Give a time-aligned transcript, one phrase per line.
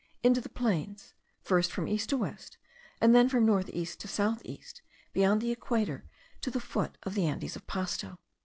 [0.23, 1.13] into the plains,
[1.43, 2.57] first from east to west,
[2.99, 4.81] and then from north east to south east
[5.13, 6.05] beyond the Equator,
[6.41, 8.17] to the foot of the Andes of Pasto.